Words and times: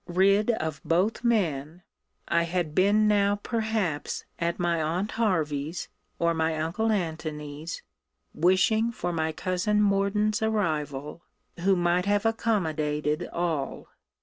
Rid 0.07 0.49
of 0.49 0.81
both 0.83 1.23
men, 1.23 1.83
I 2.27 2.41
had 2.41 2.73
been 2.73 3.07
now 3.07 3.35
perhaps 3.43 4.25
at 4.39 4.57
my 4.57 4.81
aunt 4.81 5.11
Hervey's 5.11 5.89
or 6.17 6.31
at 6.31 6.37
my 6.37 6.57
uncle 6.57 6.91
Antony's; 6.91 7.83
wishing 8.33 8.91
for 8.91 9.13
my 9.13 9.31
cousin 9.31 9.79
Morden's 9.79 10.41
arrival, 10.41 11.21
who 11.59 11.75
might 11.75 12.07
have 12.07 12.25
accommodated 12.25 13.29
all. 13.31 13.89